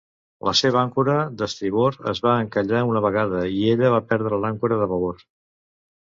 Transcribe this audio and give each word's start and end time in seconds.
La 0.47 0.51
seva 0.59 0.77
àncora 0.83 1.17
d'estribord 1.41 2.07
es 2.11 2.21
va 2.27 2.33
encallar 2.45 2.81
una 2.91 3.03
vegada, 3.07 3.41
i 3.57 3.59
ella 3.73 3.91
va 3.97 4.01
perdre 4.13 4.41
l'àncora 4.47 4.79
de 4.81 4.89
babord. 4.95 5.23